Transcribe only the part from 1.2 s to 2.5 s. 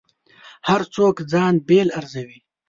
ځان بېل ارزوي.